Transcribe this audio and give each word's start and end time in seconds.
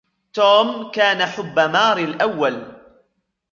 توم 0.33 0.91
كان 0.91 1.25
حُبُّ 1.25 1.59
ماري 1.59 2.03
الأوّل. 2.03 2.73